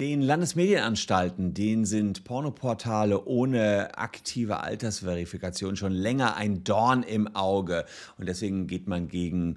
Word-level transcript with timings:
Den 0.00 0.22
Landesmedienanstalten, 0.22 1.54
denen 1.54 1.84
sind 1.84 2.22
Pornoportale 2.22 3.24
ohne 3.24 3.98
aktive 3.98 4.60
Altersverifikation 4.60 5.74
schon 5.74 5.92
länger 5.92 6.36
ein 6.36 6.62
Dorn 6.62 7.02
im 7.02 7.34
Auge. 7.34 7.84
Und 8.16 8.28
deswegen 8.28 8.68
geht 8.68 8.86
man 8.86 9.08
gegen 9.08 9.56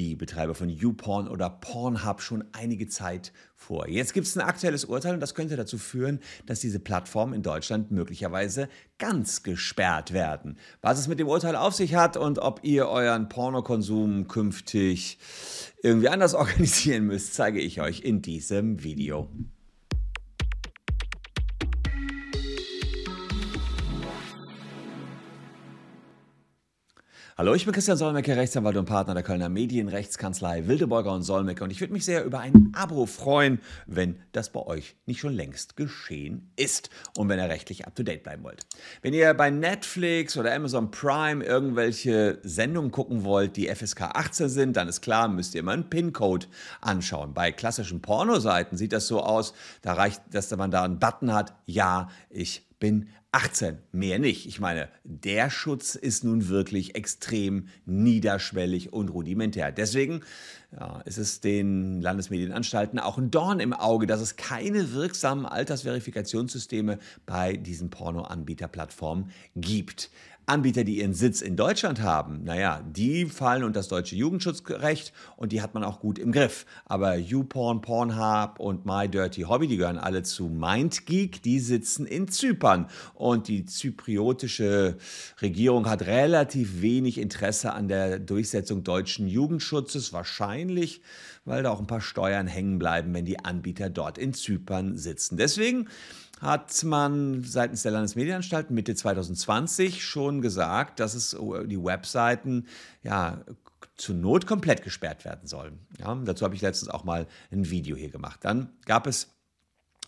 die 0.00 0.16
Betreiber 0.16 0.54
von 0.54 0.70
YouPorn 0.70 1.28
oder 1.28 1.50
Pornhub 1.50 2.22
schon 2.22 2.44
einige 2.52 2.88
Zeit 2.88 3.32
vor. 3.54 3.86
Jetzt 3.86 4.14
gibt 4.14 4.26
es 4.26 4.36
ein 4.36 4.42
aktuelles 4.42 4.86
Urteil 4.86 5.12
und 5.12 5.20
das 5.20 5.34
könnte 5.34 5.56
dazu 5.56 5.76
führen, 5.76 6.20
dass 6.46 6.60
diese 6.60 6.80
Plattformen 6.80 7.34
in 7.34 7.42
Deutschland 7.42 7.90
möglicherweise 7.90 8.70
ganz 8.98 9.42
gesperrt 9.42 10.14
werden. 10.14 10.56
Was 10.80 10.98
es 10.98 11.06
mit 11.06 11.18
dem 11.18 11.28
Urteil 11.28 11.54
auf 11.54 11.74
sich 11.74 11.94
hat 11.94 12.16
und 12.16 12.38
ob 12.38 12.60
ihr 12.62 12.88
euren 12.88 13.28
Pornokonsum 13.28 14.26
künftig 14.26 15.18
irgendwie 15.82 16.08
anders 16.08 16.32
organisieren 16.34 17.04
müsst, 17.04 17.34
zeige 17.34 17.60
ich 17.60 17.82
euch 17.82 18.00
in 18.00 18.22
diesem 18.22 18.82
Video. 18.82 19.28
Hallo, 27.40 27.54
ich 27.54 27.64
bin 27.64 27.72
Christian 27.72 27.96
Solmecke, 27.96 28.36
Rechtsanwalt 28.36 28.76
und 28.76 28.84
Partner 28.84 29.14
der 29.14 29.22
Kölner 29.22 29.48
Medienrechtskanzlei 29.48 30.66
Wildeborger 30.66 31.14
und 31.14 31.22
Solmecke 31.22 31.64
und 31.64 31.70
ich 31.70 31.80
würde 31.80 31.94
mich 31.94 32.04
sehr 32.04 32.22
über 32.22 32.40
ein 32.40 32.70
Abo 32.76 33.06
freuen, 33.06 33.62
wenn 33.86 34.20
das 34.32 34.50
bei 34.50 34.60
euch 34.60 34.94
nicht 35.06 35.20
schon 35.20 35.32
längst 35.32 35.74
geschehen 35.74 36.50
ist 36.56 36.90
und 37.16 37.30
wenn 37.30 37.38
ihr 37.38 37.48
rechtlich 37.48 37.86
up-to-date 37.86 38.24
bleiben 38.24 38.44
wollt. 38.44 38.66
Wenn 39.00 39.14
ihr 39.14 39.32
bei 39.32 39.48
Netflix 39.48 40.36
oder 40.36 40.54
Amazon 40.54 40.90
Prime 40.90 41.42
irgendwelche 41.42 42.40
Sendungen 42.42 42.90
gucken 42.90 43.24
wollt, 43.24 43.56
die 43.56 43.74
FSK 43.74 44.02
18 44.02 44.50
sind, 44.50 44.76
dann 44.76 44.88
ist 44.88 45.00
klar, 45.00 45.26
müsst 45.28 45.54
ihr 45.54 45.60
immer 45.60 45.72
einen 45.72 45.88
PIN-Code 45.88 46.46
anschauen. 46.82 47.32
Bei 47.32 47.52
klassischen 47.52 48.02
Pornoseiten 48.02 48.76
sieht 48.76 48.92
das 48.92 49.06
so 49.06 49.22
aus, 49.22 49.54
da 49.80 49.94
reicht, 49.94 50.20
dass 50.30 50.54
man 50.54 50.70
da 50.70 50.84
einen 50.84 50.98
Button 50.98 51.32
hat, 51.32 51.54
ja, 51.64 52.10
ich 52.28 52.69
bin 52.80 53.08
18, 53.32 53.78
mehr 53.92 54.18
nicht. 54.18 54.46
Ich 54.46 54.58
meine, 54.58 54.88
der 55.04 55.50
Schutz 55.50 55.94
ist 55.94 56.24
nun 56.24 56.48
wirklich 56.48 56.96
extrem 56.96 57.68
niederschwellig 57.86 58.92
und 58.92 59.08
rudimentär. 59.10 59.70
Deswegen 59.70 60.22
ja, 60.72 61.00
ist 61.02 61.18
es 61.18 61.40
den 61.40 62.02
Landesmedienanstalten 62.02 62.98
auch 62.98 63.18
ein 63.18 63.30
Dorn 63.30 63.60
im 63.60 63.72
Auge, 63.72 64.08
dass 64.08 64.20
es 64.20 64.34
keine 64.34 64.92
wirksamen 64.92 65.46
Altersverifikationssysteme 65.46 66.98
bei 67.24 67.52
diesen 67.52 67.90
Pornoanbieterplattformen 67.90 69.30
gibt. 69.54 70.10
Anbieter, 70.46 70.82
die 70.82 70.98
ihren 70.98 71.14
Sitz 71.14 71.42
in 71.42 71.56
Deutschland 71.56 72.02
haben, 72.02 72.42
naja, 72.42 72.82
die 72.84 73.26
fallen 73.26 73.62
unter 73.62 73.78
das 73.78 73.88
deutsche 73.88 74.16
Jugendschutzrecht 74.16 75.12
und 75.36 75.52
die 75.52 75.62
hat 75.62 75.74
man 75.74 75.84
auch 75.84 76.00
gut 76.00 76.18
im 76.18 76.32
Griff. 76.32 76.66
Aber 76.86 77.16
YouPorn, 77.16 77.80
Pornhub 77.80 78.58
und 78.58 78.84
My 78.84 79.08
Dirty 79.08 79.42
Hobby, 79.42 79.68
die 79.68 79.76
gehören 79.76 79.98
alle 79.98 80.24
zu 80.24 80.48
MindGeek, 80.48 81.42
die 81.42 81.60
sitzen 81.60 82.04
in 82.04 82.26
Zypern. 82.26 82.88
Und 83.14 83.46
die 83.46 83.64
zypriotische 83.64 84.96
Regierung 85.40 85.88
hat 85.88 86.02
relativ 86.02 86.82
wenig 86.82 87.18
Interesse 87.18 87.72
an 87.72 87.86
der 87.86 88.18
Durchsetzung 88.18 88.82
deutschen 88.82 89.28
Jugendschutzes, 89.28 90.12
wahrscheinlich, 90.12 91.00
weil 91.44 91.62
da 91.62 91.70
auch 91.70 91.80
ein 91.80 91.86
paar 91.86 92.00
Steuern 92.00 92.48
hängen 92.48 92.78
bleiben, 92.78 93.14
wenn 93.14 93.24
die 93.24 93.38
Anbieter 93.38 93.88
dort 93.88 94.18
in 94.18 94.34
Zypern 94.34 94.98
sitzen. 94.98 95.36
Deswegen 95.36 95.88
hat 96.40 96.82
man 96.84 97.44
seitens 97.44 97.82
der 97.82 97.92
Landesmedienanstalten 97.92 98.74
Mitte 98.74 98.94
2020 98.94 100.02
schon 100.02 100.40
gesagt, 100.40 100.98
dass 100.98 101.14
es 101.14 101.34
äh, 101.34 101.66
die 101.66 101.82
Webseiten 101.82 102.66
ja 103.02 103.44
zur 103.96 104.14
Not 104.14 104.46
komplett 104.46 104.82
gesperrt 104.82 105.24
werden 105.24 105.46
sollen. 105.46 105.78
Ja, 105.98 106.14
dazu 106.24 106.44
habe 106.44 106.54
ich 106.54 106.62
letztens 106.62 106.90
auch 106.90 107.04
mal 107.04 107.26
ein 107.52 107.68
Video 107.70 107.96
hier 107.96 108.10
gemacht. 108.10 108.40
Dann 108.42 108.70
gab 108.86 109.06
es 109.06 109.34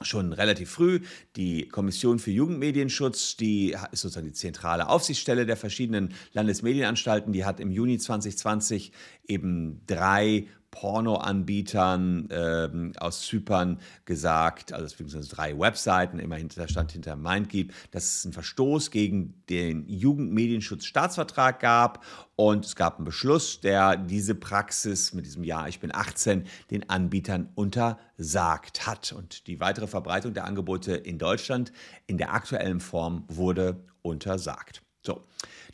schon 0.01 0.33
relativ 0.33 0.71
früh 0.71 1.01
die 1.37 1.69
Kommission 1.69 2.19
für 2.19 2.31
Jugendmedienschutz, 2.31 3.37
die 3.37 3.77
ist 3.93 4.01
sozusagen 4.01 4.27
die 4.27 4.33
zentrale 4.33 4.89
Aufsichtsstelle 4.89 5.47
der 5.47 5.57
verschiedenen 5.57 6.15
Landesmedienanstalten, 6.33 7.33
die 7.33 7.45
hat 7.45 7.61
im 7.61 7.71
Juni 7.71 7.99
2020 7.99 8.93
eben 9.27 9.83
drei 9.87 10.49
Pornoanbietern 10.73 12.29
ähm, 12.33 12.93
aus 12.99 13.21
Zypern 13.23 13.79
gesagt, 14.05 14.73
also 14.73 14.87
beziehungsweise 14.87 15.29
drei 15.29 15.57
Webseiten, 15.57 16.19
immerhin 16.19 16.49
da 16.49 16.67
stand 16.67 16.91
hinter 16.91 17.15
MindKeep, 17.15 17.73
dass 17.93 18.17
es 18.17 18.25
einen 18.25 18.33
Verstoß 18.33 18.91
gegen 18.91 19.45
den 19.49 19.87
Jugendmedienschutzstaatsvertrag 19.87 21.61
gab 21.61 22.05
und 22.35 22.65
es 22.65 22.75
gab 22.75 22.97
einen 22.97 23.05
Beschluss, 23.05 23.61
der 23.61 23.97
diese 23.97 24.35
Praxis 24.35 25.13
mit 25.13 25.27
diesem 25.27 25.45
Jahr, 25.45 25.69
ich 25.69 25.79
bin 25.79 25.95
18, 25.95 26.47
den 26.71 26.89
Anbietern 26.91 27.51
untersagt 27.55 28.87
hat. 28.87 29.13
Und 29.13 29.47
die 29.47 29.61
weitere 29.61 29.87
Verbreitung 29.87 30.35
der 30.35 30.47
Angebote 30.47 30.95
in 30.95 31.19
Deutschland 31.19 31.73
in 32.07 32.19
der 32.19 32.33
aktuellen 32.33 32.81
Form 32.81 33.25
wurde 33.29 33.85
untersagt. 34.01 34.83
So, 35.05 35.25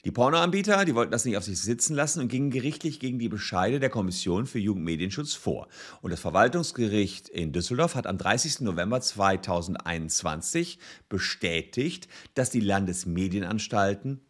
die 0.06 0.10
Pornoanbieter, 0.10 0.86
die 0.86 0.94
wollten 0.94 1.12
das 1.12 1.26
nicht 1.26 1.36
auf 1.36 1.44
sich 1.44 1.60
sitzen 1.60 1.94
lassen 1.94 2.20
und 2.20 2.28
gingen 2.28 2.50
gerichtlich 2.50 2.98
gegen 2.98 3.18
die 3.18 3.28
Bescheide 3.28 3.78
der 3.78 3.90
Kommission 3.90 4.46
für 4.46 4.58
Jugendmedienschutz 4.58 5.34
vor. 5.34 5.68
Und 6.00 6.12
das 6.12 6.20
Verwaltungsgericht 6.20 7.28
in 7.28 7.52
Düsseldorf 7.52 7.94
hat 7.94 8.06
am 8.06 8.16
30. 8.16 8.60
November 8.60 9.02
2021 9.02 10.78
bestätigt, 11.10 12.08
dass 12.32 12.48
die 12.48 12.60
Landesmedienanstalten 12.60 14.22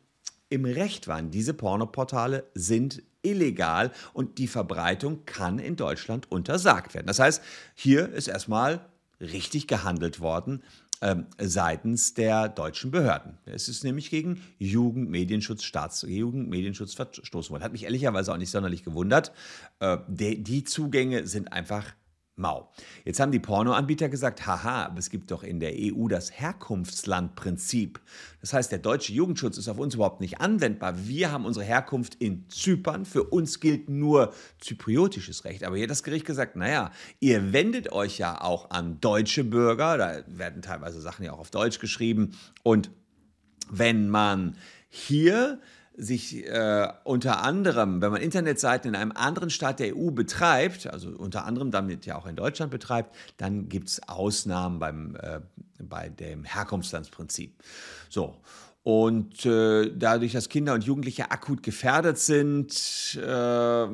im 0.49 0.65
Recht 0.65 1.07
waren. 1.07 1.31
Diese 1.31 1.55
Pornoportale 1.55 2.51
sind 2.55 3.03
illegal 3.23 3.93
und 4.15 4.39
die 4.39 4.49
Verbreitung 4.49 5.25
kann 5.27 5.61
in 5.61 5.77
Deutschland 5.77 6.31
untersagt 6.33 6.95
werden. 6.95 7.07
Das 7.07 7.21
heißt, 7.21 7.41
hier 7.75 8.09
ist 8.09 8.27
erstmal 8.27 8.85
richtig 9.21 9.69
gehandelt 9.69 10.19
worden 10.19 10.63
seitens 11.39 12.15
der 12.15 12.49
deutschen 12.49 12.91
Behörden. 12.91 13.39
Es 13.45 13.69
ist 13.69 13.85
nämlich 13.85 14.11
gegen 14.11 14.43
Jugendmedienschutz, 14.59 15.63
Staats 15.63 16.03
Jugendmedienschutz 16.03 16.95
verstoßen 16.95 17.51
worden. 17.53 17.63
Hat 17.63 17.73
mich 17.73 17.85
ehrlicherweise 17.85 18.33
auch 18.33 18.37
nicht 18.37 18.51
sonderlich 18.51 18.85
gewundert. 18.85 19.33
Äh, 19.81 19.99
die 20.09 20.65
Zugänge 20.65 21.27
sind 21.27 21.53
einfach 21.53 21.85
mau. 22.39 22.71
Jetzt 23.05 23.21
haben 23.21 23.33
die 23.33 23.39
Pornoanbieter 23.39 24.09
gesagt, 24.09 24.47
haha, 24.47 24.87
aber 24.87 24.99
es 24.99 25.11
gibt 25.11 25.31
doch 25.31 25.43
in 25.43 25.61
der 25.61 25.73
EU 25.75 26.09
das 26.09 26.33
Herkunftslandprinzip. 26.33 28.01
Das 28.41 28.53
heißt, 28.53 28.71
der 28.71 28.79
deutsche 28.79 29.13
Jugendschutz 29.13 29.59
ist 29.59 29.69
auf 29.69 29.79
uns 29.79 29.95
überhaupt 29.95 30.21
nicht 30.21 30.41
anwendbar. 30.41 31.07
Wir 31.07 31.33
haben 31.33 31.45
unsere 31.45 31.65
Herkunft 31.65 32.15
in 32.17 32.49
Zypern. 32.49 33.05
Für 33.05 33.25
uns 33.25 33.61
gilt 33.61 33.89
nur 33.89 34.33
zypriotisches 34.61 35.45
Recht. 35.45 35.65
Aber 35.65 35.77
hier 35.77 35.85
hat 35.85 35.91
das 35.91 36.03
Gericht 36.03 36.25
gesagt, 36.25 36.57
naja, 36.57 36.91
ihr 37.21 37.53
wendet 37.53 37.93
euch 37.93 38.19
ja 38.19 38.41
auch 38.41 38.71
an 38.71 39.01
deutsche 39.01 39.45
Bürger. 39.45 39.99
Da 39.99 40.23
werden 40.27 40.63
teilweise 40.63 41.01
Sachen 41.01 41.25
ja 41.25 41.33
auch 41.33 41.41
auf 41.41 41.51
Deutsch 41.51 41.79
geschrieben. 41.79 42.37
Und 42.63 42.91
wenn 43.71 44.09
man 44.09 44.57
hier 44.89 45.61
sich 45.99 46.47
äh, 46.47 46.89
unter 47.03 47.43
anderem, 47.43 48.01
wenn 48.01 48.13
man 48.13 48.23
Internetseiten 48.23 48.91
in 48.91 48.95
einem 48.95 49.13
anderen 49.13 49.51
Staat 49.51 49.81
der 49.81 49.97
EU 49.97 50.13
betreibt, 50.13 50.87
also 50.87 51.11
unter 51.11 51.45
anderem 51.45 51.73
damit 51.73 52.07
ja 52.07 52.17
auch 52.17 52.27
in 52.27 52.37
Deutschland 52.37 52.71
betreibt, 52.71 53.15
dann 53.37 53.69
gibt 53.69 53.89
es 53.89 54.09
Ausnahmen 54.09 54.79
beim, 54.79 55.17
äh, 55.17 55.41
bei 55.81 56.09
dem 56.09 56.45
Herkunftslandsprinzip. 56.45 57.53
So. 58.09 58.37
Und 58.85 59.45
äh, 59.45 59.93
dadurch, 59.95 60.33
dass 60.33 60.49
Kinder 60.49 60.73
und 60.73 60.83
Jugendliche 60.83 61.31
akut 61.31 61.63
gefährdet 61.63 62.17
sind, 62.17 62.73
äh, 63.17 63.87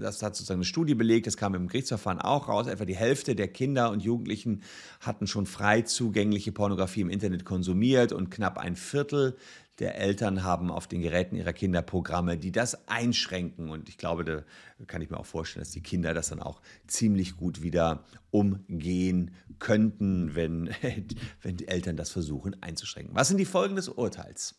das 0.00 0.20
hat 0.20 0.34
sozusagen 0.34 0.58
eine 0.58 0.64
Studie 0.64 0.96
belegt, 0.96 1.28
das 1.28 1.36
kam 1.36 1.54
im 1.54 1.68
Gerichtsverfahren 1.68 2.20
auch 2.20 2.48
raus, 2.48 2.66
etwa 2.66 2.86
die 2.86 2.96
Hälfte 2.96 3.36
der 3.36 3.46
Kinder 3.46 3.92
und 3.92 4.02
Jugendlichen 4.02 4.62
hatten 4.98 5.28
schon 5.28 5.46
frei 5.46 5.82
zugängliche 5.82 6.50
Pornografie 6.50 7.02
im 7.02 7.10
Internet 7.10 7.44
konsumiert 7.44 8.12
und 8.12 8.32
knapp 8.32 8.58
ein 8.58 8.74
Viertel 8.74 9.36
der 9.78 9.96
Eltern 9.96 10.44
haben 10.44 10.70
auf 10.70 10.86
den 10.86 11.02
Geräten 11.02 11.36
ihrer 11.36 11.52
Kinder 11.52 11.82
Programme, 11.82 12.38
die 12.38 12.52
das 12.52 12.88
einschränken. 12.88 13.70
Und 13.70 13.88
ich 13.88 13.98
glaube, 13.98 14.24
da 14.24 14.44
kann 14.86 15.02
ich 15.02 15.10
mir 15.10 15.18
auch 15.18 15.26
vorstellen, 15.26 15.62
dass 15.62 15.72
die 15.72 15.82
Kinder 15.82 16.14
das 16.14 16.28
dann 16.28 16.40
auch 16.40 16.60
ziemlich 16.86 17.36
gut 17.36 17.62
wieder 17.62 18.04
umgehen 18.34 19.30
könnten, 19.60 20.34
wenn, 20.34 20.70
wenn 21.42 21.56
die 21.56 21.68
Eltern 21.68 21.96
das 21.96 22.10
versuchen 22.10 22.60
einzuschränken. 22.60 23.14
Was 23.14 23.28
sind 23.28 23.38
die 23.38 23.44
Folgen 23.44 23.76
des 23.76 23.88
Urteils? 23.88 24.56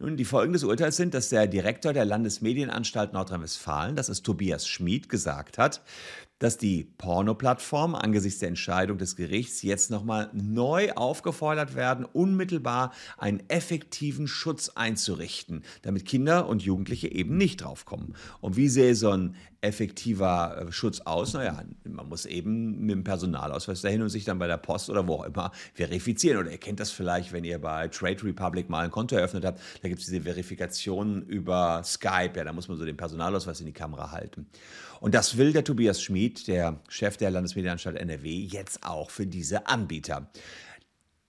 Nun, 0.00 0.16
die 0.16 0.24
Folgen 0.24 0.52
des 0.52 0.64
Urteils 0.64 0.96
sind, 0.96 1.14
dass 1.14 1.28
der 1.28 1.46
Direktor 1.46 1.92
der 1.92 2.04
Landesmedienanstalt 2.04 3.12
Nordrhein-Westfalen, 3.12 3.94
das 3.94 4.08
ist 4.08 4.22
Tobias 4.22 4.66
Schmid, 4.66 5.08
gesagt 5.08 5.56
hat, 5.56 5.82
dass 6.42 6.58
die 6.58 6.82
Porno-Plattformen 6.98 7.94
angesichts 7.94 8.40
der 8.40 8.48
Entscheidung 8.48 8.98
des 8.98 9.14
Gerichts 9.14 9.62
jetzt 9.62 9.92
nochmal 9.92 10.28
neu 10.32 10.90
aufgefordert 10.94 11.76
werden, 11.76 12.04
unmittelbar 12.04 12.92
einen 13.16 13.48
effektiven 13.48 14.26
Schutz 14.26 14.70
einzurichten, 14.70 15.62
damit 15.82 16.04
Kinder 16.04 16.48
und 16.48 16.62
Jugendliche 16.62 17.12
eben 17.12 17.36
nicht 17.36 17.62
draufkommen. 17.62 18.16
Und 18.40 18.56
wie 18.56 18.68
sähe 18.68 18.96
so 18.96 19.10
ein 19.10 19.36
effektiver 19.60 20.66
äh, 20.66 20.72
Schutz 20.72 20.98
aus? 21.02 21.34
Naja, 21.34 21.62
man 21.84 22.08
muss 22.08 22.26
eben 22.26 22.80
mit 22.80 22.90
dem 22.90 23.04
Personalausweis 23.12 23.82
dahin 23.82 24.00
und 24.00 24.08
sich 24.08 24.24
dann 24.24 24.38
bei 24.38 24.46
der 24.46 24.56
Post 24.56 24.88
oder 24.88 25.06
wo 25.06 25.16
auch 25.16 25.24
immer 25.24 25.52
verifizieren. 25.74 26.38
Oder 26.38 26.50
ihr 26.50 26.58
kennt 26.58 26.80
das 26.80 26.90
vielleicht, 26.90 27.32
wenn 27.32 27.44
ihr 27.44 27.58
bei 27.58 27.88
Trade 27.88 28.22
Republic 28.24 28.70
mal 28.70 28.84
ein 28.84 28.90
Konto 28.90 29.16
eröffnet 29.16 29.44
habt. 29.44 29.60
Da 29.82 29.88
gibt 29.88 30.00
es 30.00 30.06
diese 30.06 30.22
Verifikation 30.22 31.22
über 31.22 31.82
Skype. 31.84 32.32
Ja, 32.36 32.44
da 32.44 32.54
muss 32.54 32.68
man 32.68 32.78
so 32.78 32.86
den 32.86 32.96
Personalausweis 32.96 33.60
in 33.60 33.66
die 33.66 33.72
Kamera 33.72 34.12
halten. 34.12 34.46
Und 35.00 35.14
das 35.14 35.36
will 35.36 35.52
der 35.52 35.62
Tobias 35.62 36.00
Schmid, 36.00 36.48
der 36.48 36.80
Chef 36.88 37.18
der 37.18 37.30
Landesmedienanstalt 37.30 37.96
NRW, 37.96 38.30
jetzt 38.30 38.82
auch 38.82 39.10
für 39.10 39.26
diese 39.26 39.66
Anbieter. 39.66 40.30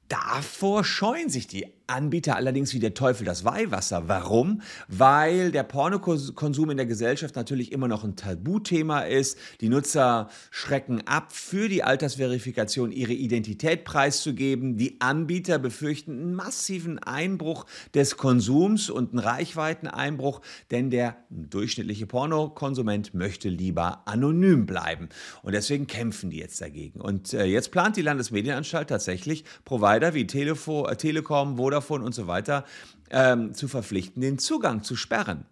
Davor 0.10 0.84
scheuen 0.84 1.30
sich 1.30 1.48
die 1.48 1.66
Anbieter 1.88 2.36
allerdings 2.38 2.74
wie 2.74 2.80
der 2.80 2.94
Teufel 2.94 3.26
das 3.26 3.44
Weihwasser. 3.44 4.08
Warum? 4.08 4.62
Weil 4.88 5.52
der 5.52 5.64
Pornokonsum 5.64 6.70
in 6.70 6.78
der 6.78 6.86
Gesellschaft 6.86 7.36
natürlich 7.36 7.72
immer 7.72 7.88
noch 7.88 8.04
ein 8.04 8.16
Tabuthema 8.16 9.02
ist. 9.02 9.38
Die 9.60 9.70
Nutzer 9.70 10.30
schrecken 10.50 11.06
ab, 11.06 11.34
für 11.34 11.68
die 11.68 11.84
Altersverifikation 11.84 12.92
ihre 12.92 13.14
Identität 13.14 13.84
preiszugeben. 13.84 14.78
Die 14.78 15.02
Anbieter 15.02 15.60
befürchten 15.60 16.12
einen 16.12 16.36
massiven 16.36 17.00
Einbruch 17.00 17.66
des 17.94 18.18
Konsums 18.18 18.90
und 18.90 19.12
einen 19.12 19.20
Reichweiteneinbruch, 19.20 20.42
denn 20.72 20.90
der 20.90 21.18
durchschnittliche 21.30 22.08
Pornokonsument 22.08 23.14
möchte 23.14 23.50
lieber 23.50 24.08
anonym 24.08 24.66
bleiben. 24.66 25.10
Und 25.42 25.54
deswegen 25.54 25.88
kämpfen 25.88 26.30
die 26.30 26.38
jetzt 26.38 26.62
dagegen. 26.62 27.02
Und 27.02 27.34
äh, 27.34 27.46
jetzt 27.46 27.72
plant 27.72 27.98
die 27.98 28.02
Landesmedienanstalt 28.02 28.90
tatsächlich 28.90 29.44
Provider 29.66 29.93
wie 30.02 30.28
Telefo, 30.28 30.88
äh, 30.88 30.96
Telekom, 30.96 31.58
Vodafone, 31.58 31.84
Vodafone 31.84 32.06
und 32.06 32.16
so 32.16 32.28
weiter 32.28 32.66
ähm, 33.10 33.54
zu 33.54 33.68
verpflichten, 33.68 34.22
den 34.22 34.38
Zugang 34.40 34.84
zu 34.84 34.96
sperren. 34.96 35.46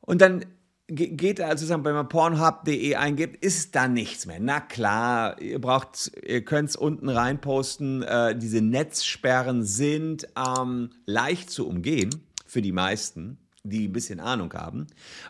Und 0.00 0.20
dann 0.20 0.44
geht 0.86 1.40
also 1.40 1.64
sagen, 1.64 1.84
wenn 1.84 1.94
man 1.94 2.08
pornhub.de 2.08 2.94
eingibt, 2.96 3.42
ist 3.42 3.74
da 3.74 3.88
nichts 3.88 4.26
mehr. 4.26 4.38
Na 4.38 4.60
klar, 4.60 5.40
ihr 5.40 5.58
braucht, 5.58 6.12
ihr 6.22 6.44
könnt 6.44 6.70
es 6.70 6.76
unten 6.76 7.08
reinposten. 7.08 8.02
Äh, 8.02 8.36
diese 8.36 8.60
Netzsperren 8.60 9.64
sind 9.64 10.28
ähm, 10.36 10.90
leicht 11.06 11.50
zu 11.50 11.66
umgehen 11.66 12.10
für 12.46 12.60
die 12.60 12.72
meisten, 12.72 13.38
die 13.62 13.88
ein 13.88 13.92
bisschen 13.92 14.20
Ahnung 14.20 14.52
haben. 14.52 14.86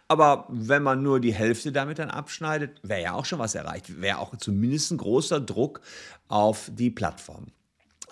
Aber 0.09 0.49
wenn 0.49 0.83
man 0.83 1.05
nur 1.05 1.21
die 1.21 1.33
Hälfte 1.33 1.71
damit 1.71 2.01
dann 2.01 2.11
abschneidet, 2.11 2.81
wäre 2.83 3.03
ja 3.03 3.13
auch 3.13 3.25
schon 3.25 3.39
was 3.39 3.55
erreicht. 3.55 4.01
Wäre 4.01 4.19
auch 4.19 4.37
zumindest 4.37 4.91
ein 4.91 4.99
großer 4.99 5.41
Druck 5.41 5.81
auf 6.27 6.69
die 6.75 6.91
Plattform. 6.91 7.47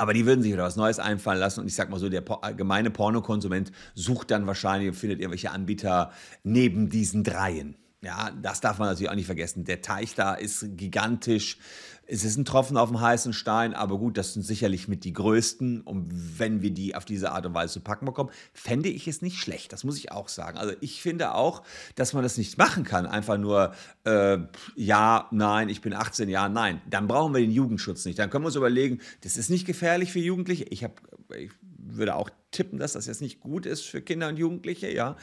Aber 0.02 0.14
die 0.14 0.26
würden 0.26 0.42
sich 0.42 0.52
wieder 0.52 0.64
was 0.64 0.74
Neues 0.74 0.98
einfallen 0.98 1.38
lassen. 1.38 1.60
Und 1.60 1.68
ich 1.68 1.76
sag 1.76 1.88
mal 1.88 2.00
so, 2.00 2.08
der 2.08 2.24
gemeine 2.56 2.90
Pornokonsument 2.90 3.70
sucht 3.94 4.32
dann 4.32 4.48
wahrscheinlich 4.48 4.88
und 4.88 4.94
findet 4.96 5.20
irgendwelche 5.20 5.52
Anbieter 5.52 6.10
neben 6.42 6.88
diesen 6.88 7.22
dreien. 7.22 7.76
Ja, 8.04 8.32
das 8.32 8.60
darf 8.60 8.78
man 8.78 8.88
natürlich 8.88 9.10
auch 9.10 9.14
nicht 9.14 9.26
vergessen. 9.26 9.64
Der 9.64 9.80
Teich 9.80 10.16
da 10.16 10.34
ist 10.34 10.76
gigantisch. 10.76 11.56
Es 12.04 12.24
ist 12.24 12.36
ein 12.36 12.44
Tropfen 12.44 12.76
auf 12.76 12.88
dem 12.88 13.00
heißen 13.00 13.32
Stein, 13.32 13.74
aber 13.74 13.96
gut, 13.96 14.18
das 14.18 14.34
sind 14.34 14.42
sicherlich 14.42 14.88
mit 14.88 15.04
die 15.04 15.12
größten. 15.12 15.82
Und 15.82 16.08
wenn 16.38 16.62
wir 16.62 16.72
die 16.72 16.96
auf 16.96 17.04
diese 17.04 17.30
Art 17.30 17.46
und 17.46 17.54
Weise 17.54 17.74
zu 17.74 17.80
packen 17.80 18.04
bekommen, 18.04 18.30
fände 18.52 18.88
ich 18.88 19.06
es 19.06 19.22
nicht 19.22 19.38
schlecht. 19.38 19.72
Das 19.72 19.84
muss 19.84 19.96
ich 19.98 20.10
auch 20.10 20.28
sagen. 20.28 20.58
Also 20.58 20.74
ich 20.80 21.00
finde 21.00 21.34
auch, 21.34 21.62
dass 21.94 22.12
man 22.12 22.24
das 22.24 22.38
nicht 22.38 22.58
machen 22.58 22.82
kann. 22.82 23.06
Einfach 23.06 23.38
nur, 23.38 23.72
äh, 24.02 24.38
ja, 24.74 25.28
nein, 25.30 25.68
ich 25.68 25.80
bin 25.80 25.94
18, 25.94 26.28
ja, 26.28 26.48
nein. 26.48 26.82
Dann 26.90 27.06
brauchen 27.06 27.32
wir 27.32 27.40
den 27.40 27.52
Jugendschutz 27.52 28.04
nicht. 28.04 28.18
Dann 28.18 28.30
können 28.30 28.42
wir 28.42 28.48
uns 28.48 28.56
überlegen, 28.56 29.00
das 29.20 29.36
ist 29.36 29.48
nicht 29.48 29.64
gefährlich 29.64 30.10
für 30.10 30.18
Jugendliche. 30.18 30.64
Ich, 30.70 30.82
hab, 30.82 31.00
ich 31.36 31.52
würde 31.78 32.16
auch 32.16 32.30
tippen, 32.50 32.80
dass 32.80 32.94
das 32.94 33.06
jetzt 33.06 33.20
nicht 33.20 33.38
gut 33.38 33.64
ist 33.64 33.82
für 33.82 34.02
Kinder 34.02 34.26
und 34.26 34.38
Jugendliche, 34.38 34.92
ja. 34.92 35.16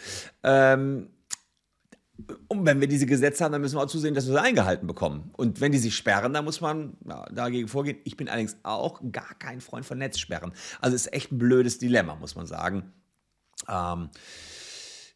Ähm, 0.44 1.10
und 2.48 2.66
wenn 2.66 2.82
wir 2.82 2.88
diese 2.88 3.06
Gesetze 3.06 3.44
haben, 3.44 3.52
dann 3.52 3.62
müssen 3.62 3.78
wir 3.78 3.84
auch 3.84 3.88
zusehen, 3.88 4.14
dass 4.14 4.28
wir 4.28 4.34
sie 4.34 4.42
eingehalten 4.42 4.88
bekommen. 4.88 5.32
Und 5.38 5.62
wenn 5.62 5.72
die 5.72 5.78
sich 5.78 5.96
sperren, 5.96 6.34
dann 6.34 6.46
muss 6.46 6.62
man 6.62 6.98
ja, 7.08 7.26
dagegen 7.32 7.68
vorgehen. 7.68 7.98
Ich 8.04 8.18
bin 8.18 8.28
allerdings 8.28 8.58
auch 8.64 9.02
gar 9.12 9.36
kein 9.36 9.62
Freund 9.62 9.86
von 9.86 9.98
Netzsperren. 9.98 10.52
Also 10.82 10.96
ist 10.96 11.14
echt 11.14 11.32
ein 11.32 11.38
blödes 11.38 11.78
Dilemma, 11.78 12.16
muss 12.16 12.36
man 12.36 12.46
sagen. 12.46 12.92
Ähm, 13.68 14.10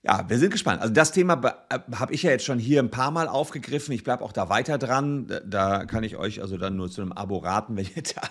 ja, 0.06 0.30
wir 0.30 0.38
sind 0.38 0.52
gespannt. 0.52 0.82
Also 0.82 0.94
das 0.94 1.14
Thema 1.14 1.66
äh, 1.70 1.80
habe 1.96 2.14
ich 2.14 2.24
ja 2.24 2.32
jetzt 2.32 2.44
schon 2.44 2.60
hier 2.60 2.82
ein 2.82 2.92
paar 2.92 3.12
Mal 3.12 3.30
aufgegriffen. 3.30 3.94
Ich 3.94 4.04
bleibe 4.04 4.24
auch 4.24 4.34
da 4.34 4.50
weiter 4.50 4.78
dran. 4.78 5.28
Da 5.46 5.86
kann 5.86 6.04
ich 6.04 6.18
euch 6.18 6.42
also 6.42 6.58
dann 6.58 6.76
nur 6.76 6.92
zu 6.92 7.02
einem 7.02 7.14
Abo 7.14 7.38
raten, 7.38 7.78
wenn 7.78 7.86
ihr 7.86 8.04
da, 8.16 8.22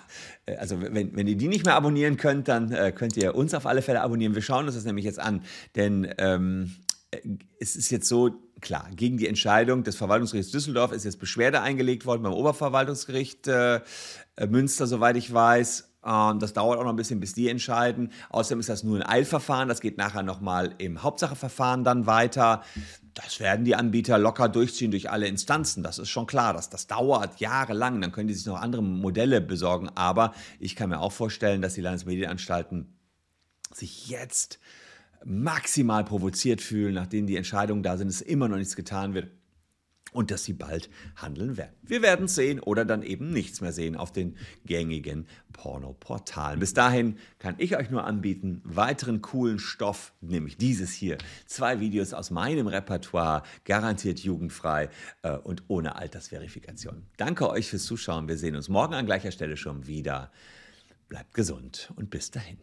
äh, 0.45 0.57
also 0.57 0.81
wenn, 0.81 1.15
wenn 1.15 1.27
ihr 1.27 1.35
die 1.35 1.47
nicht 1.47 1.65
mehr 1.65 1.75
abonnieren 1.75 2.17
könnt, 2.17 2.47
dann 2.47 2.71
äh, 2.71 2.91
könnt 2.91 3.17
ihr 3.17 3.33
uns 3.33 3.55
auf 3.55 3.65
alle 3.65 3.81
Fälle 3.81 4.01
abonnieren. 4.01 4.35
Wir 4.35 4.43
schauen 4.43 4.65
uns 4.65 4.75
das 4.75 4.85
nämlich 4.85 5.05
jetzt 5.05 5.19
an, 5.19 5.43
denn 5.75 6.13
ähm, 6.19 6.75
es 7.59 7.75
ist 7.75 7.89
jetzt 7.91 8.07
so, 8.07 8.31
klar, 8.61 8.87
gegen 8.95 9.17
die 9.17 9.27
Entscheidung 9.27 9.83
des 9.83 9.95
Verwaltungsgerichts 9.95 10.51
Düsseldorf 10.51 10.91
ist 10.91 11.03
jetzt 11.03 11.19
Beschwerde 11.19 11.61
eingelegt 11.61 12.05
worden 12.05 12.23
beim 12.23 12.33
Oberverwaltungsgericht 12.33 13.47
äh, 13.47 13.81
äh, 14.35 14.47
Münster, 14.47 14.87
soweit 14.87 15.17
ich 15.17 15.31
weiß. 15.33 15.91
Ähm, 16.05 16.39
das 16.39 16.53
dauert 16.53 16.79
auch 16.79 16.83
noch 16.83 16.91
ein 16.91 16.95
bisschen, 16.95 17.19
bis 17.19 17.33
die 17.33 17.49
entscheiden. 17.49 18.11
Außerdem 18.29 18.59
ist 18.59 18.69
das 18.69 18.83
nur 18.83 18.97
ein 18.97 19.05
Eilverfahren. 19.05 19.69
Das 19.69 19.81
geht 19.81 19.97
nachher 19.97 20.23
nochmal 20.23 20.75
im 20.77 21.03
Hauptsacheverfahren 21.03 21.83
dann 21.83 22.07
weiter. 22.07 22.63
Das 23.13 23.39
werden 23.39 23.65
die 23.65 23.75
Anbieter 23.75 24.17
locker 24.17 24.49
durchziehen 24.49 24.91
durch 24.91 25.09
alle 25.09 25.27
Instanzen. 25.27 25.83
Das 25.83 25.99
ist 25.99 26.09
schon 26.09 26.25
klar. 26.25 26.53
Das, 26.53 26.69
das 26.69 26.87
dauert 26.87 27.39
jahrelang. 27.39 28.01
Dann 28.01 28.11
können 28.11 28.27
die 28.27 28.33
sich 28.33 28.45
noch 28.45 28.59
andere 28.59 28.83
Modelle 28.83 29.41
besorgen. 29.41 29.89
Aber 29.95 30.33
ich 30.59 30.75
kann 30.75 30.89
mir 30.89 30.99
auch 30.99 31.11
vorstellen, 31.11 31.61
dass 31.61 31.75
die 31.75 31.81
Landesmedienanstalten 31.81 32.97
sich 33.71 34.07
jetzt 34.07 34.59
maximal 35.25 36.03
provoziert 36.03 36.61
fühlen, 36.61 36.93
nachdem 36.93 37.27
die 37.27 37.37
Entscheidungen 37.37 37.83
da 37.83 37.97
sind, 37.97 38.07
es 38.07 38.21
immer 38.21 38.47
noch 38.47 38.57
nichts 38.57 38.75
getan 38.75 39.13
wird 39.13 39.27
und 40.13 40.31
dass 40.31 40.43
sie 40.43 40.53
bald 40.53 40.89
handeln 41.15 41.57
werden. 41.57 41.75
Wir 41.81 42.01
werden 42.01 42.27
sehen 42.27 42.59
oder 42.59 42.85
dann 42.85 43.03
eben 43.03 43.31
nichts 43.31 43.61
mehr 43.61 43.73
sehen 43.73 43.95
auf 43.95 44.11
den 44.11 44.37
gängigen 44.65 45.27
Pornoportalen. 45.51 46.59
Bis 46.59 46.73
dahin 46.73 47.17
kann 47.39 47.55
ich 47.57 47.75
euch 47.75 47.89
nur 47.89 48.05
anbieten, 48.05 48.61
weiteren 48.63 49.21
coolen 49.21 49.59
Stoff, 49.59 50.13
nämlich 50.21 50.57
dieses 50.57 50.91
hier. 50.91 51.17
Zwei 51.45 51.79
Videos 51.79 52.13
aus 52.13 52.31
meinem 52.31 52.67
Repertoire, 52.67 53.43
garantiert 53.65 54.19
jugendfrei 54.19 54.89
äh, 55.23 55.35
und 55.35 55.63
ohne 55.67 55.95
Altersverifikation. 55.95 57.07
Danke 57.17 57.49
euch 57.49 57.69
fürs 57.69 57.83
Zuschauen. 57.83 58.27
Wir 58.27 58.37
sehen 58.37 58.55
uns 58.55 58.69
morgen 58.69 58.93
an 58.93 59.05
gleicher 59.05 59.31
Stelle 59.31 59.57
schon 59.57 59.87
wieder. 59.87 60.31
Bleibt 61.09 61.33
gesund 61.33 61.91
und 61.95 62.09
bis 62.09 62.31
dahin. 62.31 62.57